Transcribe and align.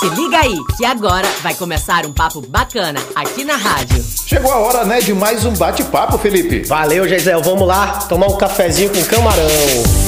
Se 0.00 0.08
liga 0.08 0.38
aí, 0.38 0.56
que 0.78 0.84
agora 0.86 1.28
vai 1.42 1.52
começar 1.52 2.06
um 2.06 2.12
papo 2.12 2.40
bacana 2.40 2.98
aqui 3.14 3.44
na 3.44 3.56
rádio. 3.56 4.02
Chegou 4.26 4.50
a 4.50 4.56
hora, 4.56 4.82
né, 4.82 4.98
de 4.98 5.12
mais 5.12 5.44
um 5.44 5.52
bate-papo, 5.52 6.16
Felipe. 6.16 6.62
Valeu, 6.66 7.06
Gisele. 7.06 7.42
Vamos 7.42 7.68
lá 7.68 7.98
tomar 8.08 8.28
um 8.28 8.38
cafezinho 8.38 8.88
com 8.88 9.04
camarão. 9.04 9.46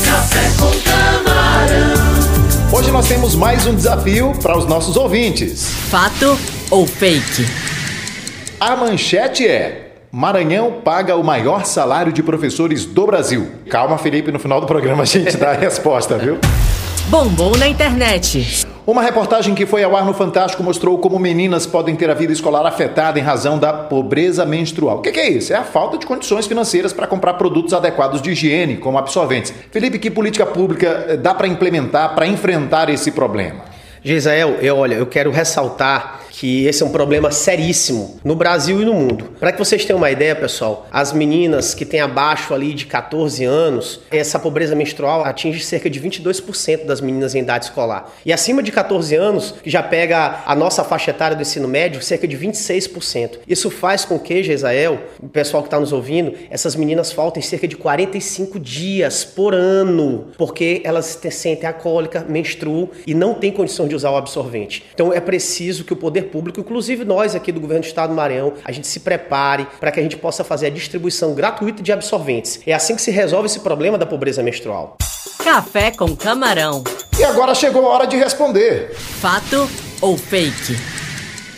Café 0.02 0.48
com 0.58 0.70
camarão. 0.90 2.72
Hoje 2.72 2.90
nós 2.90 3.06
temos 3.06 3.34
mais 3.34 3.66
um 3.66 3.74
desafio 3.74 4.32
para 4.42 4.56
os 4.56 4.64
nossos 4.64 4.96
ouvintes. 4.96 5.69
Fato 5.90 6.38
ou 6.71 6.87
fake? 6.87 7.47
A 8.59 8.74
manchete 8.74 9.47
é: 9.47 9.93
Maranhão 10.11 10.81
paga 10.83 11.17
o 11.17 11.22
maior 11.22 11.67
salário 11.67 12.15
de 12.15 12.22
professores 12.22 12.87
do 12.87 13.04
Brasil. 13.04 13.53
Calma, 13.69 13.99
Felipe, 13.99 14.33
no 14.33 14.38
final 14.38 14.59
do 14.59 14.67
programa 14.67 15.03
a 15.03 15.06
gente 15.06 15.37
dá 15.37 15.51
a 15.51 15.54
resposta, 15.54 16.16
viu? 16.16 16.38
Bombou 17.11 17.59
na 17.59 17.69
internet. 17.69 18.71
Uma 18.84 19.01
reportagem 19.01 19.55
que 19.55 19.64
foi 19.64 19.84
ao 19.84 19.95
ar 19.95 20.05
no 20.05 20.12
Fantástico 20.12 20.60
mostrou 20.60 20.98
como 20.98 21.16
meninas 21.16 21.64
podem 21.64 21.95
ter 21.95 22.10
a 22.10 22.14
vida 22.14 22.32
escolar 22.32 22.66
afetada 22.66 23.16
em 23.16 23.22
razão 23.22 23.56
da 23.56 23.72
pobreza 23.72 24.45
menstrual. 24.45 24.98
O 24.98 25.00
que, 25.00 25.10
é 25.20 25.30
isso? 25.30 25.52
É 25.52 25.56
a 25.56 25.62
falta 25.62 25.96
de 25.96 26.05
condições 26.05 26.48
financeiras 26.48 26.92
para 26.92 27.06
comprar 27.06 27.34
produtos 27.34 27.72
adequados 27.72 28.20
de 28.20 28.32
higiene, 28.32 28.78
como 28.78 28.98
absorventes. 28.98 29.55
Felipe, 29.70 30.00
que 30.00 30.10
política 30.10 30.45
pública 30.45 31.06
eh, 31.10 31.16
dá 31.16 31.32
para 31.32 31.46
implementar 31.46 32.12
para 32.16 32.27
enfrentar 32.27 32.91
esse 32.91 33.12
problema? 33.12 33.60
Gisael, 34.02 34.56
eu, 34.60 34.77
olha, 34.77 34.96
eu 34.96 35.06
quero 35.06 35.30
ressaltar 35.30 36.20
que 36.32 36.66
esse 36.66 36.82
é 36.82 36.86
um 36.86 36.91
problema 36.91 37.30
seríssimo 37.30 38.18
no 38.24 38.34
Brasil 38.34 38.80
e 38.80 38.84
no 38.84 38.95
mundo. 38.95 39.32
Para 39.38 39.52
que 39.52 39.59
vocês 39.59 39.84
tenham 39.84 39.98
uma 39.98 40.10
ideia, 40.10 40.34
pessoal, 40.34 40.88
as 40.91 41.12
meninas 41.12 41.74
que 41.74 41.84
têm 41.84 42.00
abaixo 42.00 42.55
ali 42.55 42.72
de 42.72 42.86
14 42.86 43.45
anos, 43.45 44.00
essa 44.10 44.38
pobreza 44.38 44.74
menstrual 44.74 45.24
atinge 45.24 45.62
cerca 45.62 45.91
de 45.91 46.00
22% 46.00 46.86
das 46.86 47.00
meninas 47.00 47.34
em 47.34 47.41
idade 47.41 47.66
escolar. 47.66 48.10
E 48.24 48.32
acima 48.32 48.62
de 48.62 48.72
14 48.72 49.14
anos, 49.14 49.55
que 49.62 49.68
já 49.68 49.82
pega 49.82 50.42
a 50.46 50.55
nossa 50.55 50.82
faixa 50.82 51.10
etária 51.10 51.36
do 51.36 51.42
ensino 51.42 51.68
médio, 51.68 52.02
cerca 52.02 52.27
de 52.27 52.36
26%. 52.36 53.41
Isso 53.47 53.70
faz 53.70 54.05
com 54.05 54.19
que, 54.19 54.42
Gesael, 54.42 55.00
o 55.22 55.28
pessoal 55.28 55.62
que 55.62 55.66
está 55.66 55.78
nos 55.78 55.92
ouvindo, 55.92 56.33
essas 56.50 56.75
meninas 56.75 57.12
faltem 57.12 57.42
cerca 57.42 57.69
de 57.69 57.77
45 57.77 58.58
dias 58.58 59.22
por 59.25 59.55
ano, 59.55 60.28
porque 60.38 60.80
elas 60.83 61.19
sentem 61.30 61.69
a 61.69 61.72
cólica, 61.72 62.25
menstruam 62.27 62.88
e 63.06 63.12
não 63.12 63.34
têm 63.34 63.53
condição 63.53 63.86
de 63.86 63.94
usar 63.94 64.10
o 64.10 64.16
absorvente. 64.16 64.84
Então 64.94 65.12
é 65.12 65.20
preciso 65.20 65.84
que 65.84 65.92
o 65.92 65.97
poder 65.97 66.22
público, 66.23 66.61
inclusive 66.61 67.05
nós 67.05 67.34
aqui 67.34 67.53
do 67.53 67.61
governo 67.61 67.83
do 67.83 67.87
estado 67.87 68.11
do 68.11 68.17
Maranhão, 68.17 68.55
a 68.65 68.73
gente 68.73 68.87
se 68.87 69.01
prepare 69.01 69.67
para 69.81 69.91
que 69.91 70.01
a 70.01 70.03
gente 70.03 70.17
possa 70.17 70.45
fazer 70.45 70.67
a 70.67 70.70
distribuição 70.70 71.34
gratuita 71.34 71.83
de 71.83 71.92
absorventes. 71.92 72.61
É 72.67 72.73
assim 72.73 72.95
que 72.95 73.03
se 73.03 73.11
resolve 73.11 73.47
esse 73.47 73.61
problema 73.61 73.98
da 73.98 74.06
pobreza 74.06 74.43
menstrual. 74.43 74.97
Café 75.43 75.91
com 75.91 76.15
camarão. 76.17 76.84
E 77.19 77.25
agora 77.25 77.55
chegou 77.55 77.87
a 77.87 77.89
hora 77.91 78.06
de 78.06 78.17
responder. 78.17 78.95
Fato 78.95 79.69
ou 80.00 80.17
fake? 80.17 81.02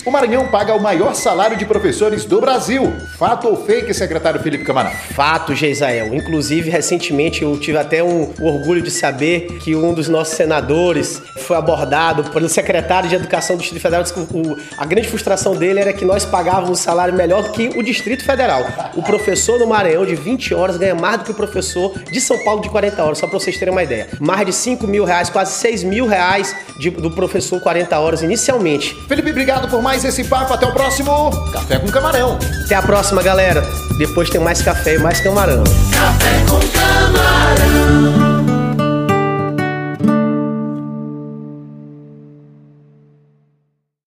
O 0.06 0.10
Maranhão 0.10 0.48
paga 0.48 0.74
o 0.74 0.82
maior 0.82 1.14
salário 1.14 1.56
de 1.56 1.64
professores 1.64 2.26
do 2.26 2.38
Brasil. 2.38 2.92
Fato 3.16 3.48
ou 3.48 3.64
fake, 3.64 3.94
secretário 3.94 4.38
Felipe 4.38 4.62
Camarão? 4.62 4.90
Fato, 4.90 5.54
Geisael. 5.54 6.14
Inclusive, 6.14 6.68
recentemente 6.68 7.42
eu 7.42 7.58
tive 7.58 7.78
até 7.78 8.04
um 8.04 8.30
orgulho 8.38 8.82
de 8.82 8.90
saber 8.90 9.58
que 9.60 9.74
um 9.74 9.94
dos 9.94 10.06
nossos 10.06 10.34
senadores 10.34 11.22
foi 11.38 11.56
abordado 11.56 12.24
pelo 12.24 12.50
secretário 12.50 13.08
de 13.08 13.14
Educação 13.14 13.56
do 13.56 13.60
Distrito 13.60 13.80
Federal. 13.80 14.02
Disse 14.02 14.12
que 14.12 14.20
o, 14.20 14.58
a 14.76 14.84
grande 14.84 15.08
frustração 15.08 15.56
dele 15.56 15.80
era 15.80 15.90
que 15.90 16.04
nós 16.04 16.26
pagávamos 16.26 16.68
um 16.68 16.74
salário 16.74 17.14
melhor 17.14 17.42
do 17.42 17.52
que 17.52 17.70
o 17.74 17.82
Distrito 17.82 18.24
Federal. 18.24 18.62
O 18.94 19.02
professor 19.02 19.58
do 19.58 19.66
Maranhão 19.66 20.04
de 20.04 20.14
20 20.14 20.52
horas 20.52 20.76
ganha 20.76 20.94
mais 20.94 21.16
do 21.16 21.24
que 21.24 21.30
o 21.30 21.34
professor 21.34 21.98
de 22.10 22.20
São 22.20 22.44
Paulo 22.44 22.60
de 22.60 22.68
40 22.68 23.02
horas, 23.02 23.16
só 23.16 23.26
para 23.26 23.38
vocês 23.38 23.56
terem 23.56 23.72
uma 23.72 23.82
ideia. 23.82 24.08
Mais 24.20 24.44
de 24.44 24.52
5 24.52 24.86
mil 24.86 25.06
reais, 25.06 25.30
quase 25.30 25.52
6 25.52 25.82
mil 25.82 26.06
reais 26.06 26.54
de, 26.78 26.90
do 26.90 27.10
professor 27.10 27.58
40 27.58 27.98
horas 27.98 28.22
inicialmente. 28.22 28.94
Felipe, 29.08 29.30
obrigado 29.30 29.70
por 29.70 29.80
mais 29.80 29.93
mais 29.94 30.04
esse 30.04 30.24
papo. 30.24 30.52
Até 30.52 30.66
o 30.66 30.72
próximo 30.72 31.30
Café 31.52 31.78
com 31.78 31.88
Camarão. 31.88 32.38
Até 32.64 32.74
a 32.74 32.82
próxima, 32.82 33.22
galera. 33.22 33.62
Depois 33.96 34.28
tem 34.28 34.40
mais 34.40 34.60
café 34.60 34.94
e 34.94 34.98
mais 34.98 35.20
camarão. 35.20 35.62
Café. 35.92 36.43